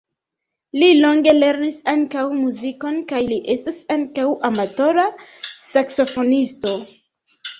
Li 0.83 0.87
longe 0.99 1.33
lernis 1.35 1.75
ankaŭ 1.93 2.23
muzikon 2.37 2.97
kaj 3.11 3.21
li 3.33 3.37
estas 3.55 3.83
ankaŭ 3.97 4.25
amatora 4.51 5.05
saksofonisto. 5.67 6.73